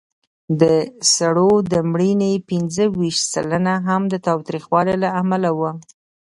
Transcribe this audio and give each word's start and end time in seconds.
د 0.61 0.63
سړو 1.15 1.51
د 1.71 1.73
مړینې 1.91 2.31
پینځهویشت 2.49 3.23
سلنه 3.33 3.73
هم 3.87 4.01
د 4.13 4.15
تاوتریخوالي 4.27 4.95
له 5.03 5.09
امله 5.21 5.49
وه. 5.59 5.71